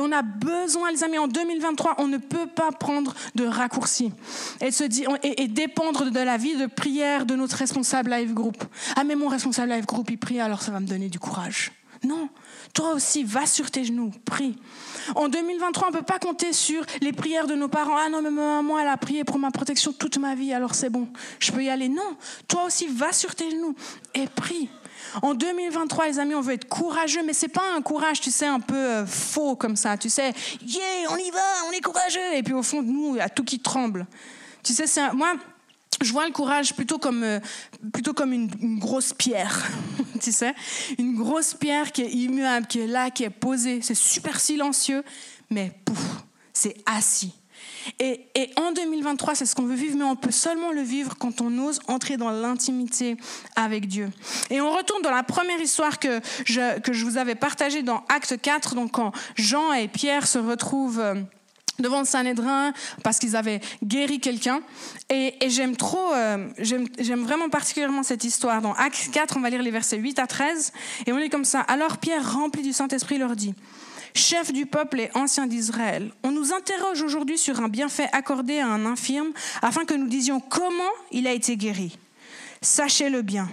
[0.00, 4.12] on a besoin, les amis, en 2023, on ne peut pas prendre de raccourcis
[4.60, 8.62] et, se dire, et, dépendre de la vie de prière de notre responsable live group.
[8.96, 11.72] Ah, mais mon responsable live group, il prie, alors ça va me donner du courage.
[12.02, 12.30] Non,
[12.72, 14.56] toi aussi, va sur tes genoux, prie.
[15.16, 17.96] En 2023, on ne peut pas compter sur les prières de nos parents.
[17.98, 20.88] Ah non, mais maman, elle a prié pour ma protection toute ma vie, alors c'est
[20.88, 21.08] bon,
[21.40, 21.88] je peux y aller.
[21.88, 22.16] Non,
[22.48, 23.74] toi aussi, va sur tes genoux
[24.14, 24.70] et prie.
[25.22, 28.46] En 2023, les amis, on veut être courageux, mais c'est pas un courage, tu sais,
[28.46, 29.96] un peu euh, faux comme ça.
[29.96, 30.32] Tu sais,
[30.66, 32.34] yeah, on y va, on est courageux.
[32.34, 34.06] Et puis au fond de nous, il y a tout qui tremble.
[34.62, 35.34] Tu sais, moi,
[36.00, 37.40] je vois le courage plutôt comme, euh,
[37.92, 39.66] plutôt comme une, une, grosse pierre,
[40.20, 40.54] tu sais,
[40.98, 43.80] une grosse pierre qui est immuable, qui est là, qui est posée.
[43.82, 45.04] C'est super silencieux,
[45.50, 47.32] mais pouf, c'est assis.
[47.98, 51.40] Et, en 2023, c'est ce qu'on veut vivre, mais on peut seulement le vivre quand
[51.40, 53.16] on ose entrer dans l'intimité
[53.56, 54.10] avec Dieu.
[54.50, 58.04] Et on retourne dans la première histoire que je, que je vous avais partagée dans
[58.08, 61.14] Acte 4, donc quand Jean et Pierre se retrouvent euh,
[61.80, 62.72] devant le Sanhédrin
[63.02, 64.60] parce qu'ils avaient guéri quelqu'un.
[65.08, 68.62] Et, et j'aime trop, euh, j'aime vraiment particulièrement cette histoire.
[68.62, 70.72] Dans Acte 4, on va lire les versets 8 à 13.
[71.06, 71.60] Et on lit comme ça.
[71.60, 73.54] Alors Pierre, rempli du Saint-Esprit, leur dit
[74.14, 78.66] chef du peuple et ancien d'Israël, on nous interroge aujourd'hui sur un bienfait accordé à
[78.66, 81.98] un infirme afin que nous disions comment il a été guéri.
[82.62, 83.48] Sachez-le bien.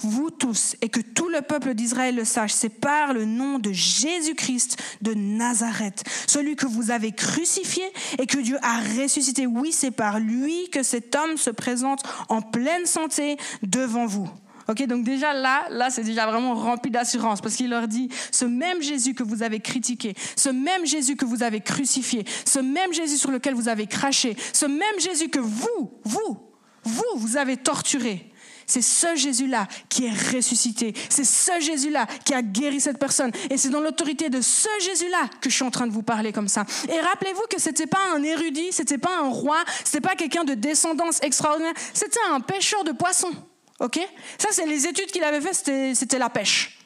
[0.00, 3.72] Vous tous, et que tout le peuple d'Israël le sache, c'est par le nom de
[3.72, 7.84] Jésus-Christ de Nazareth, celui que vous avez crucifié
[8.18, 9.46] et que Dieu a ressuscité.
[9.46, 14.28] Oui, c'est par lui que cet homme se présente en pleine santé devant vous.
[14.70, 18.44] Ok, donc déjà là, là c'est déjà vraiment rempli d'assurance parce qu'il leur dit ce
[18.44, 22.92] même Jésus que vous avez critiqué, ce même Jésus que vous avez crucifié, ce même
[22.92, 26.38] Jésus sur lequel vous avez craché, ce même Jésus que vous, vous,
[26.84, 28.30] vous, vous avez torturé.
[28.64, 30.94] C'est ce Jésus-là qui est ressuscité.
[31.08, 33.32] C'est ce Jésus-là qui a guéri cette personne.
[33.50, 36.30] Et c'est dans l'autorité de ce Jésus-là que je suis en train de vous parler
[36.30, 36.64] comme ça.
[36.88, 40.54] Et rappelez-vous que c'était pas un érudit, c'était pas un roi, c'était pas quelqu'un de
[40.54, 43.34] descendance extraordinaire, c'était un pêcheur de poissons.
[43.80, 43.98] Ok?
[44.38, 46.79] Ça, c'est les études qu'il avait faites, c'était la pêche.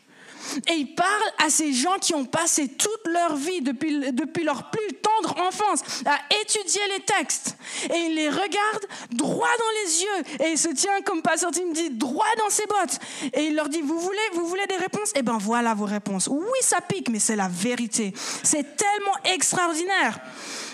[0.68, 4.70] Et il parle à ces gens qui ont passé toute leur vie, depuis, depuis leur
[4.70, 7.56] plus tendre enfance, à étudier les textes.
[7.92, 10.46] Et il les regarde droit dans les yeux.
[10.46, 12.98] Et il se tient, comme Pasteur Tim dit, droit dans ses bottes.
[13.32, 15.12] Et il leur dit, vous voulez, vous voulez des réponses?
[15.14, 16.28] Eh bien, voilà vos réponses.
[16.28, 18.12] Oui, ça pique, mais c'est la vérité.
[18.42, 20.18] C'est tellement extraordinaire.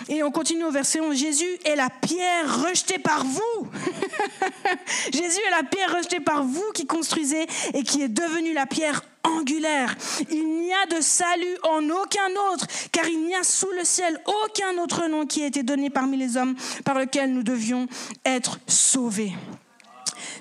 [0.09, 1.15] Et on continue au verset 11.
[1.15, 3.67] Jésus est la pierre rejetée par vous.
[5.13, 9.03] Jésus est la pierre rejetée par vous qui construisez et qui est devenue la pierre
[9.23, 9.95] angulaire.
[10.29, 14.19] Il n'y a de salut en aucun autre, car il n'y a sous le ciel
[14.45, 17.87] aucun autre nom qui a été donné parmi les hommes par lequel nous devions
[18.25, 19.33] être sauvés.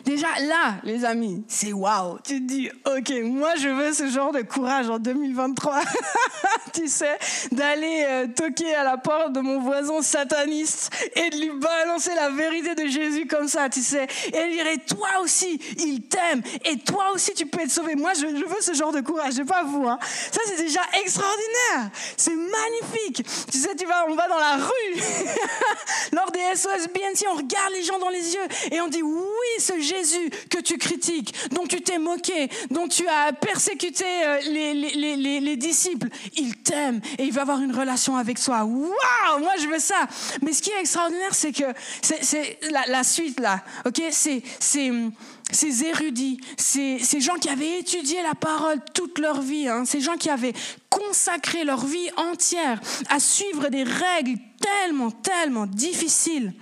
[0.04, 2.18] Déjà là, les amis, c'est waouh.
[2.24, 5.80] Tu te dis, ok, moi je veux ce genre de courage en 2023.
[6.72, 7.18] tu sais,
[7.52, 12.30] d'aller euh, toquer à la porte de mon voisin sataniste et de lui balancer la
[12.30, 14.06] vérité de Jésus comme ça, tu sais.
[14.32, 16.42] Et lui dire, toi aussi, il t'aime.
[16.64, 17.94] Et toi aussi, tu peux être sauvé.
[17.94, 19.34] Moi, je, veux ce genre de courage.
[19.34, 19.86] Je pas vous.
[19.88, 19.98] Hein.
[20.02, 21.90] Ça, c'est déjà extraordinaire.
[22.16, 23.24] C'est magnifique.
[23.50, 25.00] Tu sais, tu vas, on va dans la rue.
[26.12, 29.20] Lors des SOS BNC, on regarde les gens dans les yeux et on dit, oui,
[29.58, 34.74] ce Jésus que tu critiques, dont tu t'es moqué, dont tu as persécuté euh, les,
[34.74, 38.64] les, les, les disciples, il t'aime et il veut avoir une relation avec toi.
[38.64, 40.06] Waouh, moi je veux ça.
[40.42, 41.64] Mais ce qui est extraordinaire, c'est que
[42.02, 44.00] c'est la, la, suite là, ok?
[44.10, 49.84] C'est ces érudits, ces, ces, gens qui avaient étudié la parole toute leur vie, hein,
[49.84, 50.54] ces gens qui avaient
[50.88, 56.52] consacré leur vie entière à suivre des règles tellement, tellement difficiles.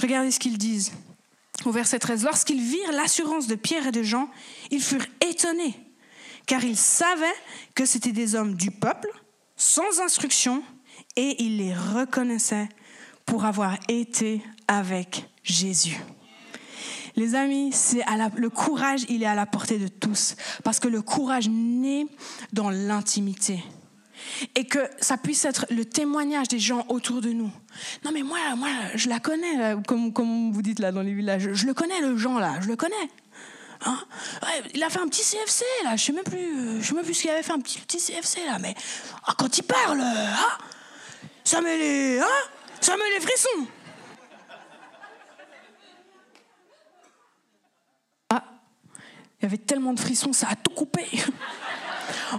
[0.00, 0.92] Regardez ce qu'ils disent
[1.66, 4.28] au verset 13, lorsqu'ils virent l'assurance de Pierre et de Jean,
[4.70, 5.74] ils furent étonnés,
[6.46, 7.34] car ils savaient
[7.74, 9.08] que c'étaient des hommes du peuple,
[9.56, 10.62] sans instruction,
[11.16, 12.68] et ils les reconnaissaient
[13.26, 15.98] pour avoir été avec Jésus.
[17.14, 17.74] Les amis,
[18.36, 22.06] le courage, il est à la portée de tous, parce que le courage naît
[22.52, 23.62] dans l'intimité
[24.54, 27.50] et que ça puisse être le témoignage des gens autour de nous.
[28.04, 31.66] Non mais moi, moi je la connais, comme, vous dites là dans les villages, je,
[31.66, 33.08] le connais le Jean là, je le connais.
[33.84, 33.98] Hein?
[34.74, 37.30] Il a fait un petit CFC là, je sais même sais même plus ce qu'il
[37.30, 38.74] avait fait un petit, CFC là, mais
[39.26, 40.58] ah, quand il parle, hein,
[41.44, 42.26] ça met les, hein,
[42.80, 43.66] ça met les frissons.
[48.30, 48.44] Ah,
[49.40, 51.06] il y avait tellement de frissons, ça a tout coupé.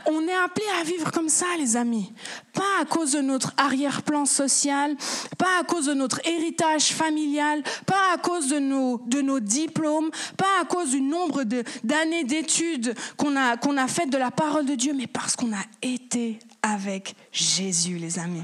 [0.05, 2.11] On est appelé à vivre comme ça, les amis.
[2.53, 4.95] Pas à cause de notre arrière-plan social,
[5.37, 10.65] pas à cause de notre héritage familial, pas à cause de nos, diplômes, pas à
[10.65, 11.43] cause du nombre
[11.83, 15.63] d'années d'études qu'on a, a faites de la parole de Dieu, mais parce qu'on a
[15.81, 18.43] été avec Jésus, les amis.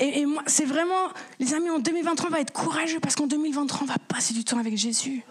[0.00, 1.08] Et, et moi, c'est vraiment,
[1.40, 4.44] les amis, en 2023, on va être courageux parce qu'en 2023, on va passer du
[4.44, 5.24] temps avec Jésus.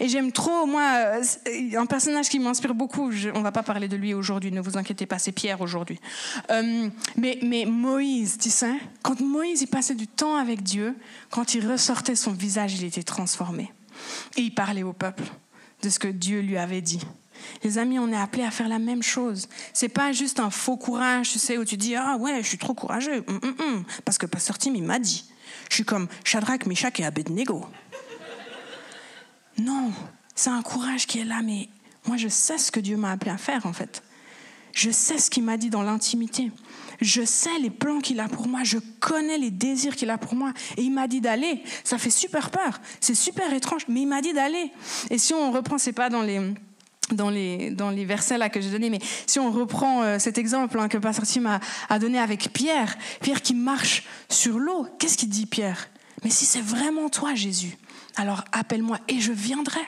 [0.00, 1.22] Et j'aime trop, moi, euh,
[1.76, 3.10] un personnage qui m'inspire beaucoup.
[3.10, 6.00] Je, on va pas parler de lui aujourd'hui, ne vous inquiétez pas, c'est Pierre aujourd'hui.
[6.50, 10.96] Euh, mais, Moïse, tu sais, quand Moïse il passait du temps avec Dieu,
[11.30, 13.72] quand il ressortait, son visage, il était transformé.
[14.36, 15.24] Et il parlait au peuple
[15.82, 17.00] de ce que Dieu lui avait dit.
[17.64, 19.48] Les amis, on est appelés à faire la même chose.
[19.72, 22.58] C'est pas juste un faux courage, tu sais, où tu dis ah ouais, je suis
[22.58, 23.84] trop courageux, hum, hum, hum.
[24.04, 25.24] parce que Pasteur Tim il m'a dit.
[25.68, 27.66] Je suis comme Shadrach, Meshach et Abednego.
[29.62, 29.92] Non,
[30.34, 31.68] c'est un courage qui est là, mais
[32.06, 34.02] moi je sais ce que Dieu m'a appelé à faire en fait.
[34.72, 36.50] Je sais ce qu'il m'a dit dans l'intimité.
[37.00, 38.60] Je sais les plans qu'il a pour moi.
[38.64, 40.52] Je connais les désirs qu'il a pour moi.
[40.76, 41.62] Et il m'a dit d'aller.
[41.84, 42.80] Ça fait super peur.
[43.00, 44.72] C'est super étrange, mais il m'a dit d'aller.
[45.10, 46.40] Et si on reprend, c'est pas dans les
[47.10, 50.38] dans les, dans les versets là que j'ai donnés, mais si on reprend euh, cet
[50.38, 55.18] exemple hein, que Pasteur Tim a, donné avec Pierre, Pierre qui marche sur l'eau, qu'est-ce
[55.18, 55.90] qu'il dit Pierre?
[56.24, 57.76] Mais si c'est vraiment toi Jésus,
[58.16, 59.80] alors appelle-moi et je viendrai.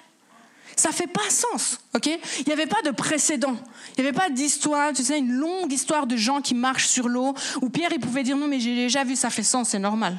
[0.76, 2.06] Ça fait pas sens, ok?
[2.06, 3.56] Il n'y avait pas de précédent,
[3.96, 7.08] il n'y avait pas d'histoire, tu sais, une longue histoire de gens qui marchent sur
[7.08, 9.78] l'eau où Pierre il pouvait dire non mais j'ai déjà vu, ça fait sens, c'est
[9.78, 10.18] normal.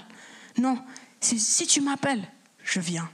[0.58, 0.78] Non,
[1.20, 2.24] si tu m'appelles,
[2.64, 3.10] je viens.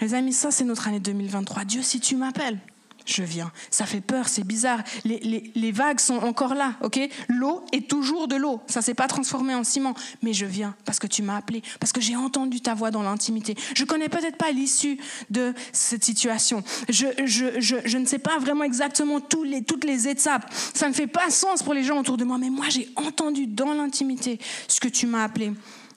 [0.00, 1.64] Les amis, ça c'est notre année 2023.
[1.64, 2.60] Dieu, si tu m'appelles,
[3.06, 3.50] je viens.
[3.70, 4.80] Ça fait peur, c'est bizarre.
[5.04, 6.98] Les, vagues sont encore là, ok?
[7.28, 8.60] L'eau est toujours de l'eau.
[8.66, 9.94] Ça s'est pas transformé en ciment.
[10.22, 13.02] Mais je viens parce que tu m'as appelé, parce que j'ai entendu ta voix dans
[13.02, 13.54] l'intimité.
[13.74, 14.98] Je connais peut-être pas l'issue
[15.30, 16.62] de cette situation.
[16.88, 20.52] Je, je, ne sais pas vraiment exactement tous les, toutes les étapes.
[20.74, 22.38] Ça ne fait pas sens pour les gens autour de moi.
[22.38, 24.38] Mais moi, j'ai entendu dans l'intimité
[24.68, 25.52] ce que tu m'as appelé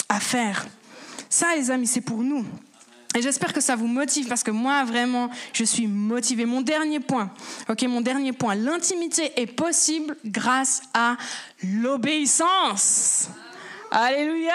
[0.07, 0.67] à faire.
[1.29, 2.45] Ça, les amis, c'est pour nous.
[3.15, 6.45] Et j'espère que ça vous motive parce que moi, vraiment, je suis motivée.
[6.45, 7.31] Mon dernier point,
[7.67, 11.17] ok, mon dernier point, l'intimité est possible grâce à
[11.63, 13.29] l'obéissance.
[13.91, 14.53] Alléluia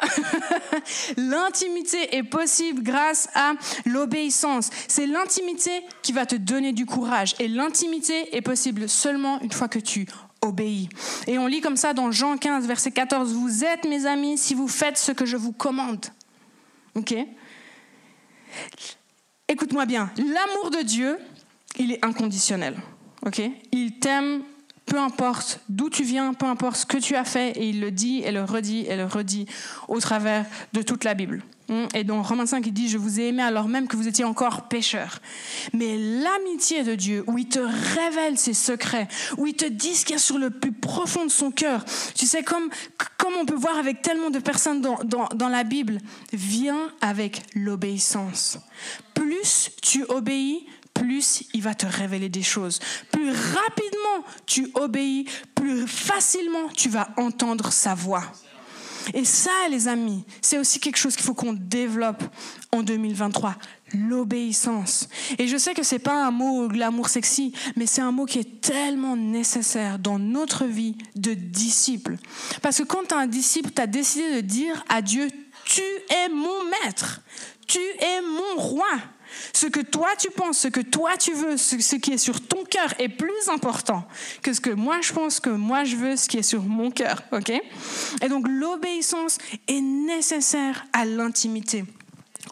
[1.16, 3.52] L'intimité est possible grâce à
[3.86, 4.70] l'obéissance.
[4.88, 5.70] C'est l'intimité
[6.02, 7.36] qui va te donner du courage.
[7.38, 10.06] Et l'intimité est possible seulement une fois que tu
[10.40, 10.88] obéis.
[11.28, 14.54] Et on lit comme ça dans Jean 15, verset 14, Vous êtes mes amis si
[14.54, 16.06] vous faites ce que je vous commande.
[16.96, 17.14] OK?
[19.48, 21.18] Écoute-moi bien, l'amour de Dieu,
[21.78, 22.76] il est inconditionnel.
[23.24, 23.40] Ok?
[23.72, 24.42] Il t'aime
[24.92, 27.90] peu importe d'où tu viens, peu importe ce que tu as fait, et il le
[27.90, 29.46] dit et le redit et le redit
[29.88, 31.42] au travers de toute la Bible.
[31.70, 31.86] Hmm?
[31.94, 34.26] Et dans Romains 5, il dit, je vous ai aimé alors même que vous étiez
[34.26, 35.20] encore pécheurs.
[35.72, 40.04] Mais l'amitié de Dieu, où il te révèle ses secrets, où il te dit ce
[40.04, 42.68] qu'il y a sur le plus profond de son cœur, tu sais, comme,
[43.16, 46.00] comme on peut voir avec tellement de personnes dans, dans, dans la Bible,
[46.34, 48.58] vient avec l'obéissance.
[49.14, 52.80] Plus tu obéis, plus il va te révéler des choses.
[53.10, 58.24] Plus rapidement tu obéis, plus facilement tu vas entendre sa voix.
[59.14, 62.22] Et ça, les amis, c'est aussi quelque chose qu'il faut qu'on développe
[62.72, 63.56] en 2023
[63.94, 65.08] l'obéissance.
[65.38, 68.38] Et je sais que c'est pas un mot glamour sexy, mais c'est un mot qui
[68.38, 72.16] est tellement nécessaire dans notre vie de disciple.
[72.62, 75.28] Parce que quand tu as un disciple, tu as décidé de dire à Dieu,
[75.64, 77.20] tu es mon maître,
[77.66, 78.88] tu es mon roi.
[79.52, 82.64] Ce que toi tu penses, ce que toi tu veux, ce, qui est sur ton
[82.64, 84.04] cœur est plus important
[84.42, 86.90] que ce que moi je pense, que moi je veux, ce qui est sur mon
[86.90, 87.22] cœur.
[87.32, 87.50] Ok?
[87.50, 91.84] Et donc l'obéissance est nécessaire à l'intimité.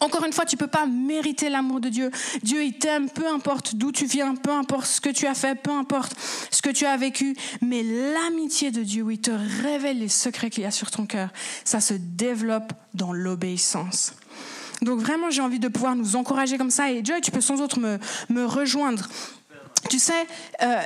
[0.00, 2.10] Encore une fois, tu ne peux pas mériter l'amour de Dieu.
[2.42, 5.56] Dieu, il t'aime, peu importe d'où tu viens, peu importe ce que tu as fait,
[5.56, 6.14] peu importe
[6.50, 7.36] ce que tu as vécu.
[7.60, 11.06] Mais l'amitié de Dieu, où il te révèle les secrets qu'il y a sur ton
[11.06, 11.30] cœur,
[11.64, 14.14] ça se développe dans l'obéissance.
[14.82, 16.90] Donc vraiment, j'ai envie de pouvoir nous encourager comme ça.
[16.90, 19.08] Et Joy, tu peux sans autre me, me rejoindre.
[19.88, 20.26] Tu sais,
[20.62, 20.80] euh,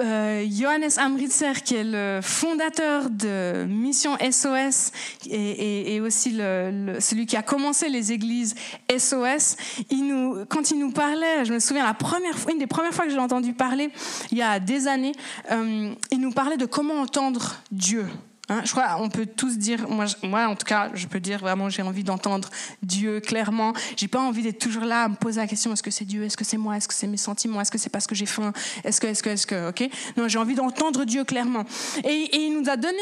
[0.00, 4.90] euh, Johannes Amritzer, qui est le fondateur de Mission SOS
[5.30, 8.54] et, aussi celui qui a commencé les églises
[8.90, 9.56] SOS,
[9.90, 12.92] il nous, quand il nous parlait, je me souviens la première fois, une des premières
[12.92, 13.90] fois que j'ai entendu parler,
[14.32, 15.12] il y a des années,
[15.52, 18.06] euh, il nous parlait de comment entendre Dieu.
[18.50, 20.06] Hein, je crois on peut tous dire, moi,
[20.46, 22.50] en tout cas, je peux dire vraiment, j'ai envie d'entendre
[22.82, 23.72] Dieu clairement.
[23.96, 26.24] J'ai pas envie d'être toujours là à me poser la question est-ce que c'est Dieu,
[26.24, 28.26] est-ce que c'est moi, est-ce que c'est mes sentiments, est-ce que c'est parce que j'ai
[28.26, 28.52] faim,
[28.84, 29.88] est-ce que, est-ce que, est-ce que, ok?
[30.16, 31.64] Non, j'ai envie d'entendre Dieu clairement.
[32.04, 32.98] Et, il nous a donné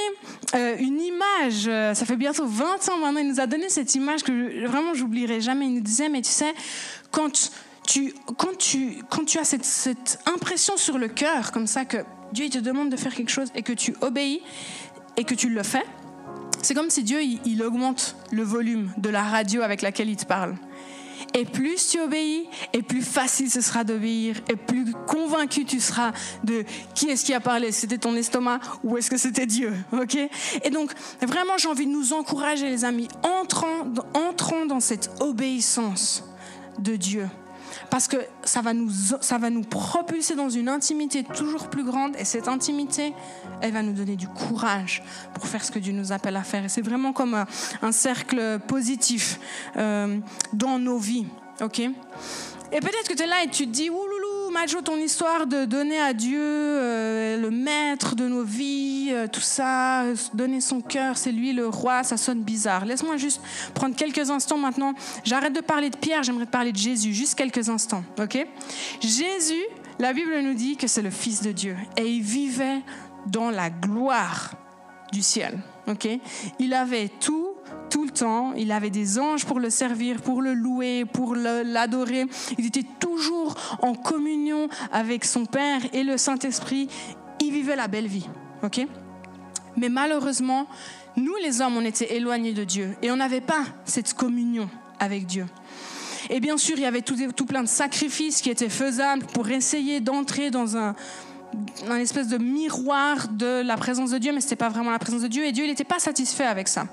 [0.54, 1.66] euh, une image.
[1.66, 3.20] Euh, ça fait bientôt 20 ans maintenant.
[3.20, 5.66] Il nous a donné cette image que vraiment j'oublierai jamais.
[5.66, 6.54] Il nous disait mais tu sais
[7.10, 7.50] quand
[7.86, 11.98] tu, quand tu, quand tu as cette, impression sur le cœur, comme ça, que
[12.32, 14.42] Dieu te demande de faire quelque chose et que tu obéis,
[15.16, 15.84] et que tu le fais,
[16.62, 20.26] c'est comme si Dieu, il, augmente le volume de la radio avec laquelle il te
[20.26, 20.56] parle.
[21.34, 26.12] Et plus tu obéis, et plus facile ce sera d'obéir, et plus convaincu tu seras
[26.44, 27.70] de qui est-ce qui a parlé.
[27.72, 30.16] C'était ton estomac ou est-ce que c'était Dieu, ok?
[30.64, 36.24] Et donc vraiment, j'ai envie de nous encourager, les amis, entrons, entrons dans cette obéissance
[36.78, 37.28] de Dieu.
[37.90, 42.16] Parce que ça va, nous, ça va nous propulser dans une intimité toujours plus grande.
[42.18, 43.14] Et cette intimité,
[43.60, 45.02] elle va nous donner du courage
[45.34, 46.64] pour faire ce que Dieu nous appelle à faire.
[46.64, 47.44] Et c'est vraiment comme
[47.82, 49.40] un, cercle positif
[49.76, 50.18] euh,
[50.52, 51.26] dans nos vies.
[51.60, 51.80] OK?
[52.70, 53.88] Et peut-être que tu es là et tu te dis,
[54.50, 59.40] Majo, ton histoire de donner à Dieu, euh, le maître de nos vies, euh, tout
[59.40, 62.84] ça, donner son cœur, c'est lui le roi, ça sonne bizarre.
[62.84, 63.40] Laisse-moi juste
[63.74, 64.94] prendre quelques instants maintenant.
[65.24, 68.46] J'arrête de parler de Pierre, j'aimerais te parler de Jésus, juste quelques instants, ok?
[69.00, 69.64] Jésus,
[69.98, 72.82] la Bible nous dit que c'est le Fils de Dieu et il vivait
[73.26, 74.52] dans la gloire
[75.12, 76.08] du ciel, ok?
[76.58, 77.57] Il avait tout
[77.90, 78.52] tout le temps.
[78.54, 82.26] Il avait des anges pour le servir, pour le louer, pour l'adorer.
[82.58, 86.88] Il était toujours en communion avec son Père et le Saint-Esprit.
[87.40, 88.28] Il vivait la belle vie.
[88.62, 88.86] OK?
[89.76, 90.66] Mais malheureusement,
[91.16, 95.26] nous les hommes, on était éloignés de Dieu et on n'avait pas cette communion avec
[95.26, 95.46] Dieu.
[96.30, 99.48] Et bien sûr, il y avait tout, tout plein de sacrifices qui étaient faisables pour
[99.48, 100.94] essayer d'entrer dans un,
[101.88, 104.98] un espèce de miroir de la présence de Dieu, mais ce n'était pas vraiment la
[104.98, 105.44] présence de Dieu.
[105.44, 106.86] Et Dieu, il n'était pas satisfait avec ça.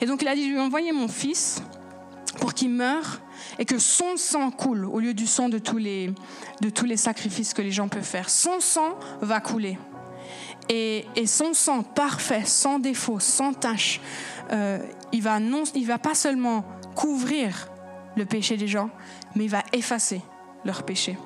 [0.00, 1.62] Et donc, il a dit, je vais envoyer mon fils
[2.40, 3.20] pour qu'il meure
[3.58, 6.12] et que son sang coule au lieu du sang de tous les,
[6.60, 8.30] de tous les sacrifices que les gens peuvent faire.
[8.30, 9.78] Son sang va couler.
[10.68, 14.00] Et, et son sang parfait, sans défaut, sans tache,
[14.52, 14.78] euh,
[15.12, 17.68] il va non, il va pas seulement couvrir
[18.16, 18.90] le péché des gens,
[19.34, 20.22] mais il va effacer
[20.64, 21.16] leur péché.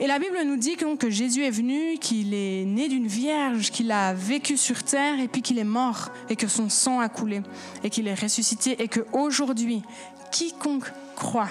[0.00, 3.92] Et la Bible nous dit que Jésus est venu, qu'il est né d'une vierge, qu'il
[3.92, 7.42] a vécu sur terre et puis qu'il est mort et que son sang a coulé
[7.82, 9.82] et qu'il est ressuscité et que aujourd'hui
[10.30, 11.50] quiconque croit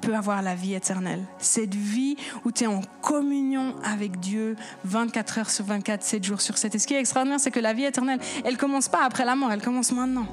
[0.00, 1.24] peut avoir la vie éternelle.
[1.38, 6.40] Cette vie où tu es en communion avec Dieu 24 heures sur 24, 7 jours
[6.40, 6.74] sur 7.
[6.74, 9.34] Et ce qui est extraordinaire, c'est que la vie éternelle, elle commence pas après la
[9.34, 10.26] mort, elle commence maintenant.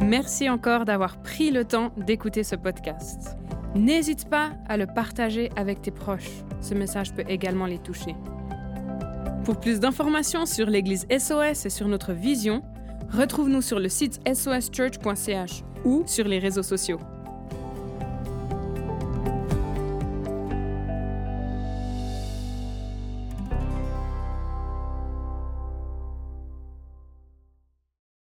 [0.00, 3.36] Merci encore d'avoir pris le temps d'écouter ce podcast.
[3.76, 6.30] N'hésite pas à le partager avec tes proches.
[6.60, 8.16] Ce message peut également les toucher.
[9.44, 12.62] Pour plus d'informations sur l'Église SOS et sur notre vision,
[13.12, 16.98] retrouve-nous sur le site soschurch.ch ou sur les réseaux sociaux.